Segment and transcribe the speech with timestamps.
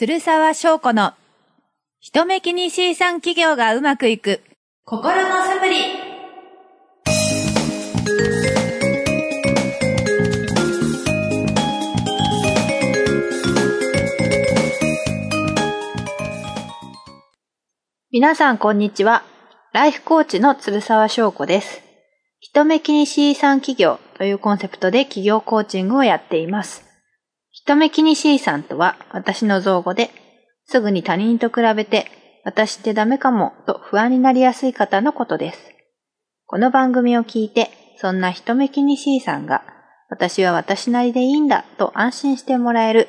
[0.00, 1.12] 鶴沢翔子の
[1.98, 4.40] 人目気に C 産企業がうまくいく
[4.86, 5.76] 心のサプリ
[18.10, 19.22] 皆さんこんにちは。
[19.74, 21.82] ライフコーチの鶴沢翔子です。
[22.40, 26.89] 人目気に C 産企業というコンセプトで企業コーチングをやっています。
[27.64, 30.10] 人目気に C さんとは私の造語で、
[30.64, 32.10] すぐに他人と比べて
[32.44, 35.58] 私ってダメかもと不安になりやすい方のことです。
[36.46, 39.62] この番組を聞いて、そんな人目気に C さんが、
[40.08, 43.08] 私は私なりでいいんだと安心してもらえる、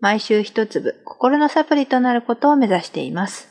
[0.00, 3.48] 毎週一粒心のサプリとなることを目指しています。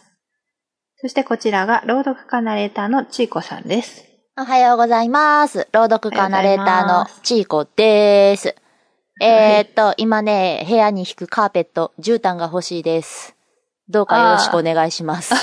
[0.97, 4.03] そしてこちらが朗読家ナレーターのちいこさんです。
[4.37, 5.67] おはようございます。
[5.71, 8.55] 朗読家ナレーターのちーこです。
[9.21, 13.35] えー、っと、今ね、部屋に引くカーペット、絨毯が欲しいです。
[13.89, 15.33] どうかよろしくお願いします。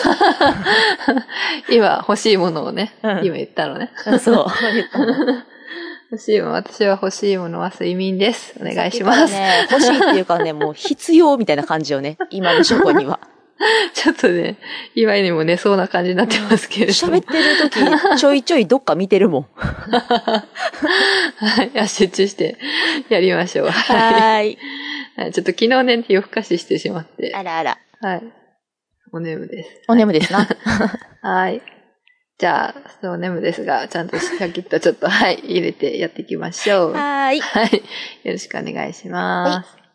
[1.68, 3.90] 今欲しいものをね、うん今言ったのね。
[4.20, 4.46] そう。
[4.72, 5.06] 言ったの
[6.12, 8.54] 欲しいもの、私は欲しいものは睡眠です。
[8.60, 9.34] お願いします。
[9.34, 12.16] ね、欲しいっていうかね、もう必要みたいな感じよね。
[12.30, 13.18] 今の書庫には。
[13.94, 14.58] ちょっとね、
[14.94, 17.16] 今にも寝そうな感じになってますけれども。
[17.16, 19.46] 喋ってる時、ちょいちょいどっか見てるもん。
[19.56, 20.44] は
[21.74, 21.88] い。
[21.88, 22.58] 集中して
[23.08, 23.68] やりましょう。
[23.68, 24.52] はい。
[24.52, 24.58] い。
[25.16, 27.32] はいちょっと昨日ね、夜更かししてしまって。
[27.34, 27.78] あらあら。
[28.02, 28.22] はい。
[29.12, 29.70] お眠です。
[29.88, 30.46] お眠ですな。
[31.22, 31.62] はい。
[32.38, 36.92] じゃあ、そうお眠ですが、ちゃんとシャキッとちょっと、はい、入れてやっていきましょう。
[36.92, 37.40] はーい。
[37.40, 37.82] はい。
[38.24, 39.85] よろしくお願いします。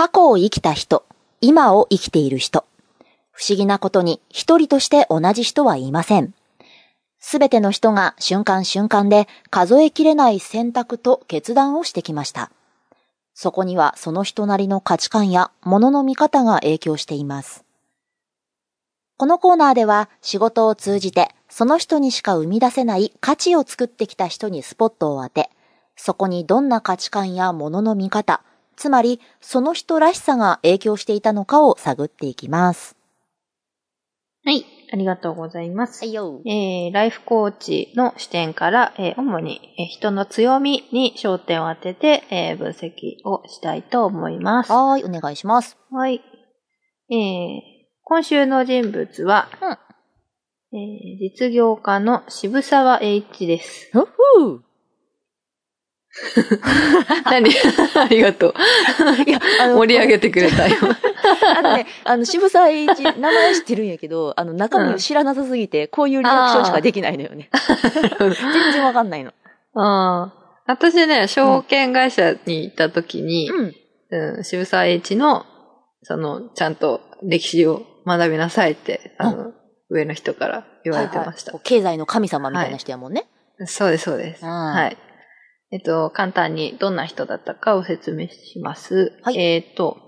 [0.00, 1.04] 過去を生きた人、
[1.42, 2.64] 今を生きている人。
[3.32, 6.32] 不思議なことに一人として同じ人はいません。
[7.18, 12.50] すべての人が瞬間瞬間で数えきれない選択と決断をしてきました。
[13.34, 17.66] そこにはその人なりの価値観や物の見方が影響しています。
[19.18, 25.50] このコーナーでは仕事を通じてその人にしか生み出せない価値を作ってきた人にスポットを当て、
[25.94, 28.42] そこにどんな価値観や物の見方、
[28.80, 32.96] つまりその人らしさが影響していたのかを探っていきます。
[34.42, 34.64] はい。
[34.90, 36.06] ありがとうございます。
[36.06, 36.40] いよ。
[36.46, 44.72] えー、ライフコーチの視点から、えー主に、えー人の強みに焦点を当てて、えー分析をしたいと思います。
[44.72, 45.76] はーい、お願いします。
[45.90, 46.22] はい。
[47.10, 47.60] えー、
[48.02, 49.50] 今週の人物は、
[50.72, 53.90] えー実業家の渋沢栄一です。
[53.92, 54.69] ふふ
[57.30, 57.50] 何？
[57.94, 58.54] ありがとう。
[59.26, 60.76] いや、あの、盛り上げてくれたよ。
[61.56, 67.48] あのね、あの、渋沢栄一、名前知ってるんやけど、あの、中身を知らなさすぎて、こういうリアクションしかできないのよね。
[68.18, 69.32] 全然わかんないの。
[69.74, 73.74] あー私ね、証券会社に行った時に、うん。
[74.12, 75.46] うん、渋沢栄一の、
[76.02, 79.52] その、ちゃんと歴史を学びなさいって、あの、
[79.88, 81.52] 上の人から言われてました。
[81.52, 83.26] はいはい経済の神様みたいな人やもんね。
[83.66, 84.44] そうです、そうです。
[84.44, 84.96] うんはい。
[85.72, 89.18] えっと、簡単にどんな人だったかを説明します。
[89.22, 89.98] はいえっと、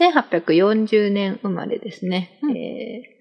[0.00, 2.38] 1840年生まれですね。
[2.42, 3.20] うんえー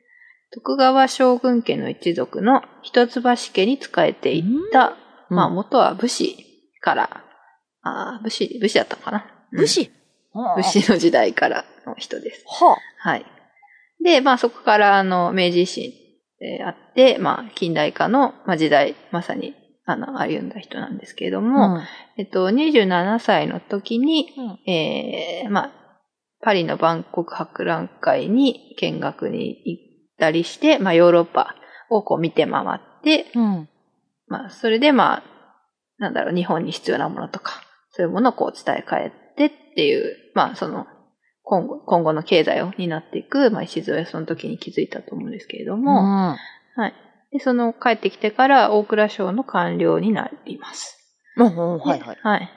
[0.52, 3.22] 徳川将軍家の一族の一橋
[3.54, 4.98] 家に仕えていった、
[5.30, 6.44] うんまあ元は武士
[6.82, 7.24] から、
[7.84, 9.92] あー武士、武士だったのかな武士。
[10.34, 12.44] 武士の時代からの人です。
[12.48, 13.26] ははい。
[14.04, 15.94] で、まあそこからあの、明治維新
[16.40, 19.54] であって、まあ近代化の、まあ、時代、まさに
[19.92, 21.42] あの、歩んだ人なんですけれどあ。
[21.42, 21.82] も、うん
[22.18, 25.72] えっと、27歳の時に、うんえー、まあ、
[26.42, 29.84] パリの万国博覧会に見学に行っ
[30.20, 31.56] たりして、まあヨーロッパ
[31.90, 33.70] をこう見て回って、うん。
[34.28, 35.24] まあそれでまあ、
[35.98, 37.62] なんだろう、日本に必要なものとか、
[37.92, 40.86] そういうものをこう伝え替えてっていう、まあその、
[41.44, 46.38] 今後、今後の経済を担っていく、まあ、石添その時に気づいたと思うんですけれども、うん
[46.76, 46.94] はい。
[47.32, 50.98] で、その帰ってきてから大蔵省の官僚になります。
[51.38, 52.18] うんうん、はいはい。
[52.22, 52.50] はい。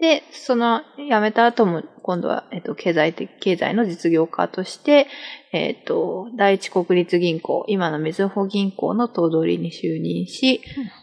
[0.00, 5.06] で、その辞めた後も、今度は、えっと、経済的、経済の実業家として、
[5.52, 10.60] えっと、第一国立銀行、今のみずほ銀行の頭取に就任し、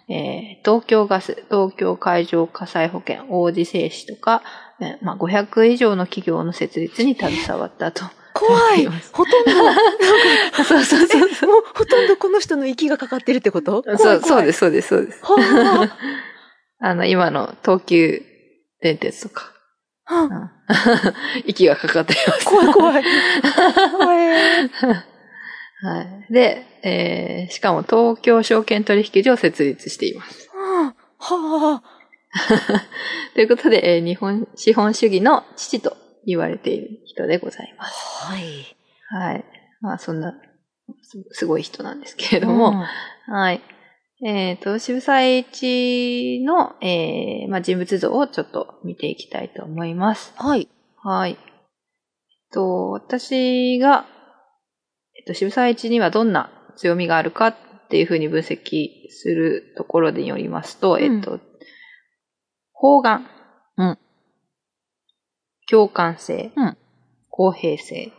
[0.09, 4.43] えー東京ガス、東京海上火災保険、王子製紙とか、
[4.79, 8.03] えーまあ、500以上の企業の設立に携わったと。
[8.33, 9.51] 怖い ほとんど、
[10.63, 11.49] そうそうそうそう。
[11.49, 13.83] もうほとんどこの人の息がかかってるってこと？
[13.97, 15.19] そう、そうですす、そうです、そうです。
[15.23, 15.97] は
[16.83, 18.21] あの、今の東急
[18.81, 19.51] 電鉄とか、
[21.45, 22.45] 息がかかっています。
[22.45, 23.03] 怖い怖い。
[23.91, 24.27] 怖い。
[25.83, 26.33] はい。
[26.33, 30.49] で、えー、しかも東京証券取引所を設立しています。
[30.53, 31.83] はあ、はあ、
[33.35, 38.25] ということで、えー日本、資本主義の父と言われている人でございます。
[38.25, 38.43] はい。
[39.09, 39.45] はい。
[39.81, 40.33] まあ、そんな、
[41.01, 42.73] すすごい人なんですけれども、
[43.27, 43.61] はい。
[44.23, 50.33] えっ、と、渋沢栄一の、えーまあ、人物像をちょっと見ていきたいと思います。
[50.37, 50.67] はい。
[50.97, 51.31] はい。
[51.31, 51.37] えっ
[52.53, 54.05] と、私が、
[55.17, 57.55] えっと、渋沢栄一にはどんな強みがあるかっ
[57.89, 61.39] ていうふうに分析するところによりますと、うんえっと、
[62.73, 63.25] 方眼。
[63.77, 63.97] うん
[65.71, 66.51] 共感性。
[66.55, 66.77] うん
[67.33, 68.11] 公平性。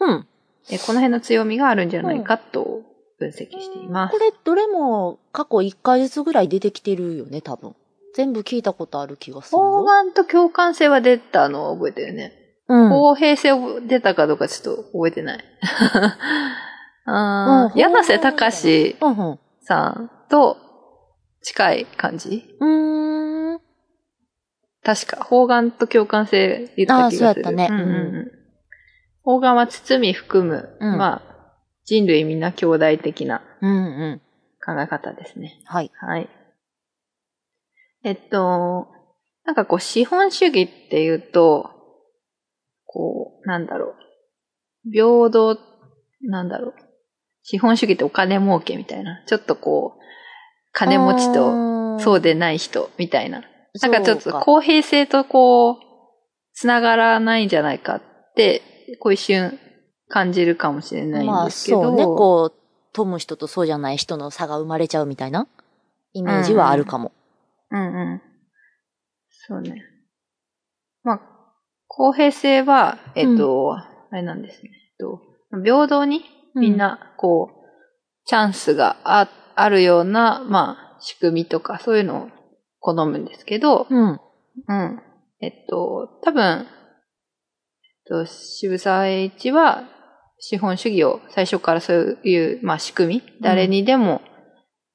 [0.00, 0.26] うん。
[0.70, 2.80] えこの辺の強みがあるんじゃないかと
[3.18, 4.18] 分析していますこ。
[4.18, 7.76] れ、どれも過去1回ずつぐらい出てきてるよね、多分。
[8.14, 9.64] 全部聞いたことある気がするよ。
[9.82, 12.32] 方眼と共感性は出たのを覚えてるね。
[12.68, 12.90] うん。
[12.90, 15.44] 公平性を出たかどうかちょっと覚えてない。
[17.06, 19.38] あうんー柳瀬隆うんうん。
[19.60, 20.56] さんと
[21.42, 22.56] 近い感じ？
[22.60, 23.60] うーん。
[24.84, 27.26] 確か、方眼と共感性言った気がする。
[27.26, 28.32] あーそうやったねうんうんうん。
[29.22, 31.34] 方眼は包み含む、うんまあ、
[31.84, 33.80] 人類みんな兄弟的なうんう
[34.16, 34.20] ん。
[34.64, 35.60] 考え方ですね。
[35.64, 35.90] はい。
[35.94, 36.28] はい。
[38.02, 38.88] えっと、
[39.44, 41.70] なんかこう、資本主義っていうと、
[42.86, 43.94] こう、なんだろ
[44.86, 44.90] う。
[44.90, 45.58] 平等、
[46.22, 46.74] なんだろう。
[47.42, 49.22] 資本主義ってお金儲けみたいな。
[49.26, 50.00] ちょっとこう、
[50.72, 53.42] 金持ちと、そうで、でない人みたいな。
[53.82, 55.76] なんかちょっと公平性とこう、
[56.52, 58.02] つながらないんじゃないかっ
[58.36, 58.62] て、
[59.00, 59.58] こう一瞬
[60.08, 61.82] 感じるかもしれないまあんですけど。
[61.82, 62.58] そうね、こう、
[62.92, 65.48] 富む人とそうじゃない人の差が生まれちゃうみたいな
[66.12, 67.12] イメージはあるかも。
[67.70, 68.22] うんうん。
[69.30, 69.82] そうね。
[71.02, 71.20] まあ、
[71.88, 74.70] 公平性は、えっと、あれなんですね。
[74.72, 75.20] えっと、
[75.64, 76.24] 平等に
[76.54, 82.28] みんな、こう、チャンスがああるような、まあ、仕組みとか、そういうのを
[82.84, 84.20] 好むんですけど、うん。
[84.68, 85.02] うん。
[85.40, 86.66] えっと、多分、えっ
[88.06, 89.88] と、渋沢栄一は、
[90.38, 94.20] 資本主義を最初からそういう、まあ仕組み、誰にでも、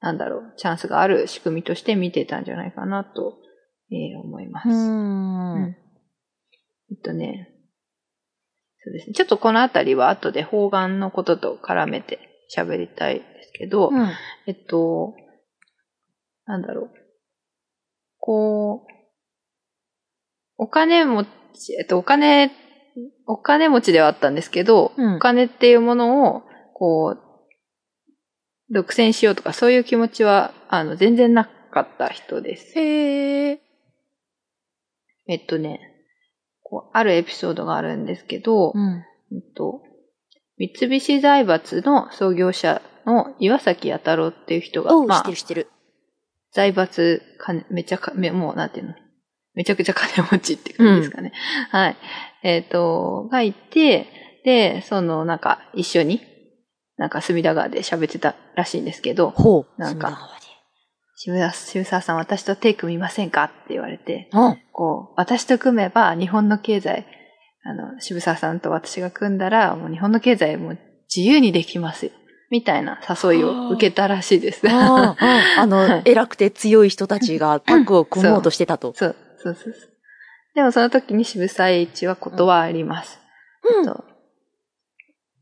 [0.00, 3.38] なんだろう、チャンスがある仕組みとして見てたんじゃないかなと、
[3.90, 4.68] えー思います。
[4.68, 5.76] ううんん。
[6.92, 7.48] えっとね、
[8.84, 9.14] そうですね。
[9.14, 12.20] ちょっとこのあたりは後で方眼のことと絡めて
[12.56, 14.10] 喋りたいですけど、うん。
[14.46, 15.16] えっと、
[16.46, 16.99] なんだろう。
[18.20, 18.92] こう、
[20.56, 22.52] お金持ち、えっと、お金、
[23.26, 26.42] お金持ちではあったんですけど、うんお金っていうものを、
[26.74, 27.20] こう、
[28.72, 32.78] 独占しようとか、そういう気持ちは、あの、全然なかった人です。
[32.78, 33.60] へえ。
[35.26, 35.80] えっとね、
[36.62, 39.04] こうあるエピソードがあるんですけど、うん。
[39.32, 39.82] えっと、
[40.58, 45.68] 三菱財閥の創業者の岩崎弥太郎っていう人が、おう、知まあってる、知ってる。
[46.52, 48.94] 財閥、金、めちゃか、めもうなんていうの？
[49.54, 51.32] めちゃくちゃ金持ちって感じですかね。
[51.70, 51.96] はい。
[52.42, 54.06] えっ、と、がいて、
[54.44, 56.20] で、その、なんか、一緒に、
[56.96, 59.80] なんか、隅田川で喋ってたらしいんですけど、ほう。
[59.80, 60.18] なんか
[61.16, 63.44] 渋谷、渋沢さん、私と手組みませんか？
[63.44, 64.58] って言われて、うん。
[64.72, 67.06] こう、私と組めば、日本の経済、
[67.62, 70.76] あの、渋沢さんと私が組んだら、もう日本の経済も
[71.14, 72.12] 自由にできますよ。
[72.50, 74.68] みたいな誘いを受けたらしいです。
[74.68, 78.92] ああ、あ の、偉くて強い人たちがタッグを組もうとしてたと。
[78.96, 79.74] そう、そうそう。
[80.54, 83.20] でもその時に渋沢栄一は断ります。
[83.64, 84.04] うんえっと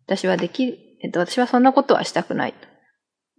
[0.08, 2.66] 私はでき、えっと、私はそんなことはしたくないと。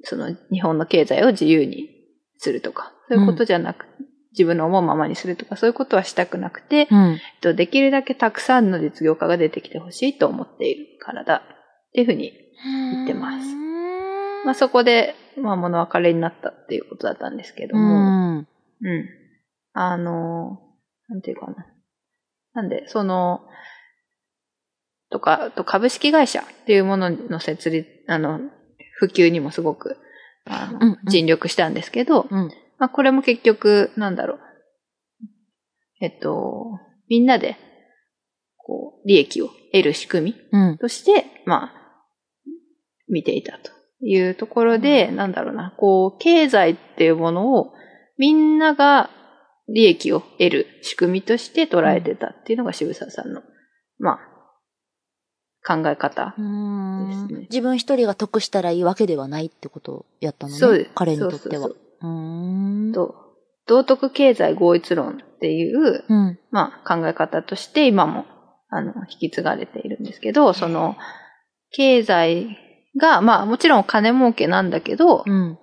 [0.03, 1.89] その日本の経済を自由に
[2.37, 3.87] するとか、そういうことじゃなく、
[4.33, 7.13] 自分の思うままにするとか、そういうことはしたくなくて、うん。
[7.13, 11.37] えっと、できるだけたくさんの実業家が出てきてほしいと思っているからだ。
[11.37, 12.31] っていうふうに、
[12.63, 13.68] 言ってます
[14.45, 18.37] まあそこで、まあ物別れになったっていうことだったんですけどうも、ん。
[18.37, 19.09] うん。
[19.73, 20.59] あの、
[21.07, 21.65] なんていうかな。
[22.53, 23.41] なんで、その、
[25.09, 28.39] とか、あと株式会社っていうものの設立、あの、
[28.97, 29.97] 普及にもすごく、
[30.45, 32.51] あのうんうん尽力したんですけど、うん。
[32.77, 34.39] まあこれも結局、なんだろう。
[36.01, 36.79] えっと、
[37.09, 37.57] みんなで、
[38.57, 40.77] こう、利益を得る仕組みうん。
[40.77, 41.73] として、まあ、
[43.07, 47.73] 見ていたというところで、なんだろうな、こう、経済っていうものを
[48.17, 49.09] みんなが
[49.67, 53.41] 利益を得る仕組みとして捉えてたっていうのが渋沢さんの、
[53.97, 54.19] まあ、
[55.65, 56.35] 考え方。
[56.37, 60.59] うんですね自分一人が得したらいいわけではないってことをやったのね。
[60.59, 60.91] そうです。
[60.95, 61.67] 彼にとっては。
[61.67, 61.75] そう
[62.93, 62.93] そ。
[62.93, 63.15] と
[63.67, 66.39] 道徳経済合一論っていう、うん。
[66.49, 68.25] まあ、考え方として今も、
[68.69, 70.95] あの、引き継がれているんですけど、その、
[71.71, 72.57] 経済
[72.97, 75.59] が、まあもちろん金儲けなんだけど、うん。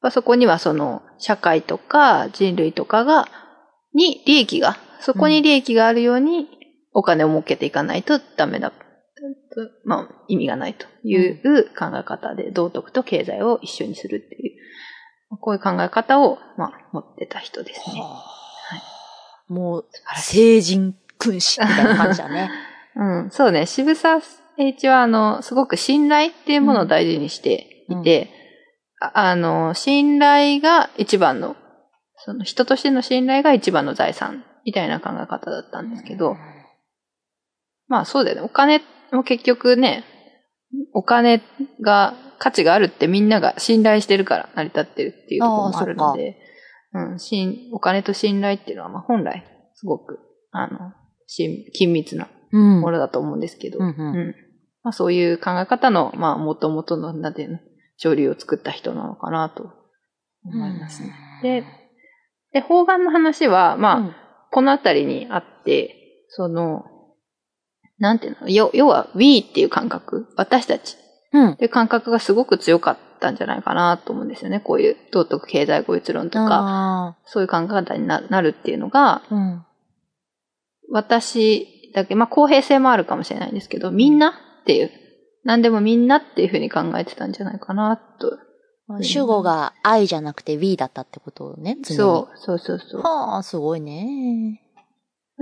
[0.00, 3.28] まあそこにはその社会とか人類とかが、
[3.94, 6.48] に利益が、そこに利益があるように
[6.92, 8.72] お金を儲けていかないとダメだ。
[9.84, 18.00] まあ意味がないという考え方で道徳と経済を一緒にするっていう、こういう考え方を、まあ、持ってた人ですね。
[18.00, 18.34] はあ
[19.48, 22.50] もう、素晴らしい聖人君子みたいな感じだね。
[22.96, 23.66] うん、そうね。
[23.66, 24.20] 渋沢
[24.58, 28.30] 栄一は、あの、すごく信頼っていうものを大事にしていて、
[29.00, 31.56] ああの、信頼が一番の、
[32.16, 36.36] その人としての信頼が一番の財産みたいな考え方だったんですけど、
[37.86, 38.42] まあそうだよね。
[38.42, 38.80] お金
[39.12, 40.04] も結局ね、
[40.94, 41.42] お金
[41.82, 46.38] が価値があるってみんなが信頼してるから成り立ってるっていうところもあるので、
[46.94, 49.44] うん、しんお金と信頼っていうのはまあ本来
[49.74, 50.18] すごく、
[50.50, 50.92] あの、
[51.26, 52.80] し緊密なうん。
[52.80, 54.16] ものだと思うんですけど、うんうん。
[54.16, 54.34] うん
[54.84, 57.58] まあそういう考え方の、まあ元々の、なんていうの、
[57.96, 59.72] 潮流を作った人なのかなと
[60.44, 61.12] 思いますね。
[61.42, 61.64] で、
[62.52, 64.14] で、方眼の話は、まあ、うん
[64.54, 65.96] このあたりにあって、
[66.28, 66.84] その、
[67.98, 70.96] なんていうの、要要は we っていう感覚、私たち
[71.32, 71.56] うんっ。
[71.56, 74.60] ていう感覚がすごく強かったんじゃないかなと思うんですよね。
[74.60, 79.66] こういう道徳経済合一論とか、あそういう考え方にななるっていうのが、ーうん。
[80.92, 84.90] 私だけ、まあ公平性もあるかもしれないんですけど、みんなっていう、
[85.44, 88.38] 何でもみんなっていうふうに考えてたんじゃないかなと。
[89.02, 91.96] 主語が愛じゃなくて we だったってことをね、常に。
[91.96, 93.02] そう、そうそうそう。
[93.02, 94.62] はあ、すごいね。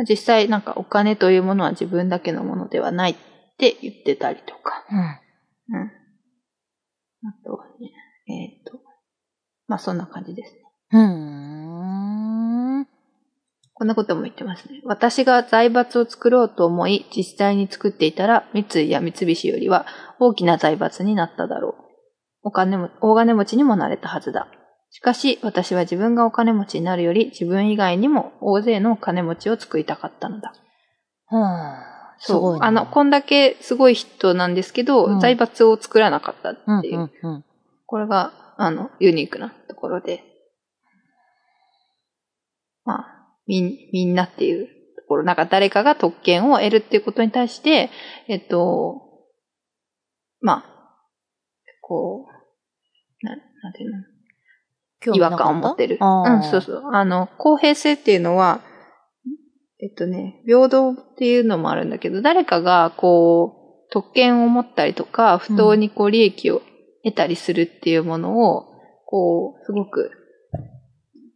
[0.08, 3.16] 実際なんかお金というものは自分だけのものではないっ
[3.58, 4.84] て言ってたりとか。
[4.90, 5.80] うん。
[5.80, 5.90] うん。
[7.28, 7.92] あとはね、
[8.28, 8.80] えっ、と、
[9.68, 10.60] まあそんな感じですね。
[10.92, 11.21] うーん。
[13.82, 14.80] こんなことも言ってますね。
[14.84, 19.86] 私が財閥を作ろうと思い、実際に作っていたら、三井や三菱よりは
[20.20, 21.74] 大きな財閥になっただろう。
[22.44, 24.46] お金も、大金持ちにもなれたはずだ。
[24.90, 30.54] しかし、私は自分がお金持ちになるより、自分以外にも大勢のお金持ちを作りたかったのだ。
[31.26, 32.58] はあ、すそう。
[32.60, 36.98] あの、こんだけすごい人なんですけど、うん財閥を作らなかったっうんていう。
[36.98, 37.44] うんうん。
[37.86, 40.22] これが、あの、ユニークなところで。
[42.84, 47.90] まあ、みん、みんなっていうところ、なんか誰かが特権を得るっていうことに対して、
[48.28, 49.02] えっと、
[50.40, 50.64] まあ、
[51.80, 52.26] こ
[53.22, 53.98] う、ななんていうの？
[55.14, 55.98] 違和感を持ってる。
[56.00, 56.82] うん、そうそう。
[56.92, 58.60] あの、公平性っていうのは、
[59.80, 66.62] えっとね、平等っていうのもあるんだけど、誰かがこう、特権を持ったりとか、不当にこう利益を
[67.04, 68.64] 得たりするっていうものを、
[69.06, 70.10] こう、すごく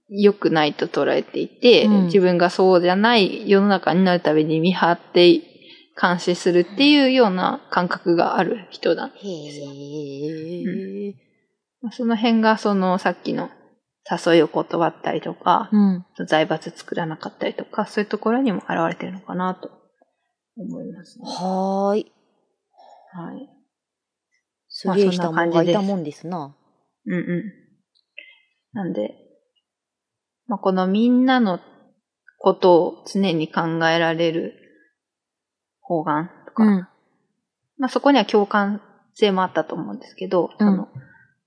[0.09, 5.43] 良くないと捉えていて、うん自分がそうじゃない世の中になるために見張って
[6.01, 9.11] 監視するっていうような感覚がある人だ。
[9.15, 9.29] へ
[11.11, 11.15] え。
[11.83, 13.51] まあその辺がそのさっきの
[14.09, 16.05] 誘いを断ったりとか、うん。
[16.27, 19.71] 財閥作らなかったりとか、そういうところにも現れてるのかなと
[20.57, 21.25] 思いますね。
[21.27, 22.13] はーい。
[23.13, 23.51] はい。
[24.69, 26.55] すげえ人もがいたもんですな。
[27.07, 27.53] うんうん。
[28.73, 29.26] なんで、
[30.49, 31.61] まあ、このみんなの
[32.39, 34.55] ことを常に考えられる
[35.81, 36.89] 方眼とか、うん。
[37.79, 38.81] まあ、そこには共感
[39.15, 40.89] 性もあったと思うんですけど、その、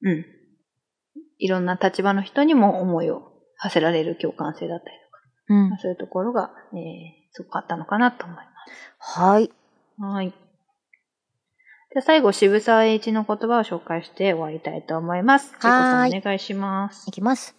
[0.04, 0.26] うん。
[1.38, 3.24] いろんな立場の人にも思いを
[3.58, 5.80] 馳せられる共感性だったりとか、うんまあ、。
[5.80, 6.80] そういうところが、えー、
[7.32, 8.44] すごくあったのかなと思いま
[8.98, 9.48] はい。
[9.48, 10.02] す。
[10.02, 10.30] はい。
[10.32, 15.56] じゃあ最後、渋沢栄一の言葉を紹介して終わりたいと思います。
[15.60, 17.12] はーいお願いしますい。
[17.12, 17.59] きます。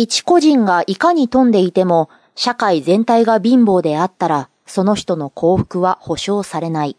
[0.00, 6.96] 一個人がいかに富んでいても、社会全体が貧乏であったら、その人の幸福は保証されない。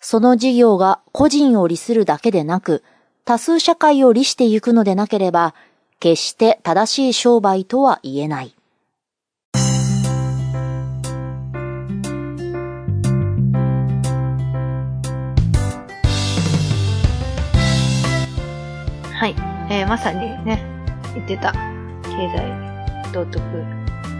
[0.00, 2.82] その事業が個人を利するだけでなく、
[3.26, 5.54] 多数社会を利してゆくのでなければ、
[6.00, 8.54] 決して正しい商売とは言えない。
[19.12, 19.34] はい。
[19.70, 20.64] えーまさにね、
[21.14, 21.52] 言ってた、
[22.18, 23.40] 経済、道徳、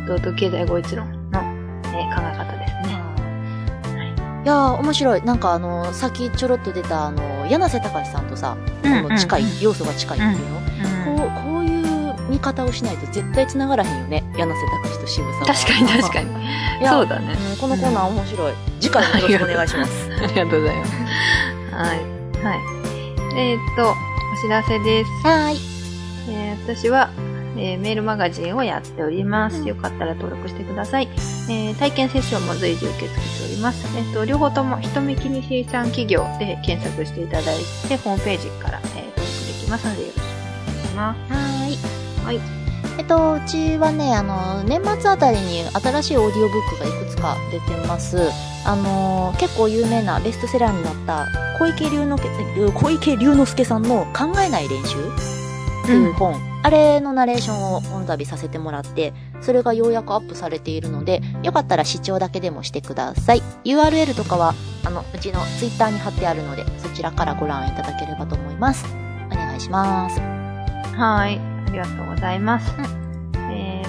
[0.07, 3.02] 道徳経済合一論の、えー考え方ですね。
[4.45, 5.23] いやー、面白い。
[5.23, 14.23] なんかあの、さっきちょろっと出たあの、柳瀬隆さんとさ、この近い、うんうん要素が近いっていうの、こう、こういう見方をしないと絶対繋がらへんよね。
[14.37, 15.47] 柳瀬隆と渋沢は。
[15.47, 16.81] 確かに確かに。
[16.81, 17.35] いやそうだね。
[17.50, 18.55] うんこのコーナー面白い。
[18.81, 20.09] 次回もよろしくお願いします。
[20.23, 20.93] ありがとうございます。
[21.75, 21.99] はい。
[22.45, 22.59] はい。
[23.37, 23.95] えーっと、お
[24.43, 25.11] 知らせです。
[25.26, 25.59] はーい。
[26.31, 27.11] えー私は、
[27.59, 29.67] えーメールマガジンをやっております。
[29.67, 31.09] よかったら登録してください。
[31.50, 33.87] えー体験セッションも随時受け付けております。
[33.97, 41.77] えっ、と、両方とも、人見気にしさん企業で検索していただいて、ホームページから、えー登録できますので、よろしくお願いしまはーい。
[41.77, 42.25] す。
[42.25, 42.41] はい。
[42.99, 48.19] えっと、うちはね、あの、年末あたりに新しいオーディオブックがいくつか出てます。
[48.65, 51.27] あの、結構有名なベストセラーになった
[51.59, 63.43] 小池龍之小池龍之介さんの考えない練習っていう本、あれのナレーションをオンタビさせてもらって、それがようやくアップされているので、よかったら視聴だけでもしてください。
[63.65, 68.85] URL とかは、あの、うちのツイッターに貼ってあるので、そちらからご覧いただければと思います。
[69.31, 70.21] お願いします。
[70.21, 71.38] はい。
[71.38, 72.75] ありがとうございます。
[72.79, 73.08] えー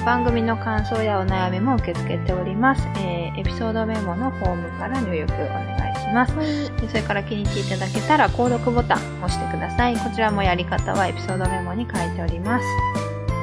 [0.10, 2.82] 番組の感想やお悩みも受け付けております。
[2.98, 6.36] えーエピソードメモのフォームから入力お願いします。
[6.82, 9.94] でそれから気に入っていただけたら購読ボタンを押してください。
[9.96, 12.66] こちらもやり方はエピソードメモに書いております。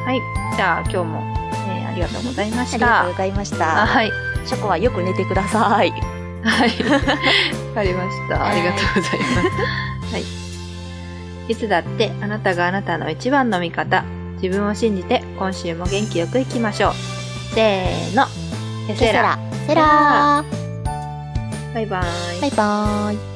[0.04, 0.20] はい。
[0.56, 1.23] じゃあ今日も、
[1.68, 2.76] えーありがとうございまあした。
[2.78, 3.64] りがとうございました。
[3.87, 4.11] はい。
[4.44, 5.90] ショコはよく寝てください。
[5.92, 6.70] はい。
[6.90, 7.00] わ
[7.76, 8.44] かりました。
[8.44, 9.26] ありがとうございま
[10.08, 10.12] す。
[10.14, 11.52] はい。
[11.52, 14.02] いつだってあなたがあなたの一番の味方。
[14.43, 16.93] 自分を信じて今週も元気よくいきましょう。
[17.55, 18.26] せーの。
[18.87, 19.38] セセラ。
[19.66, 19.75] セラ。
[19.75, 20.45] セラ
[21.75, 22.40] バイバイ。
[22.40, 23.36] バイバーイ。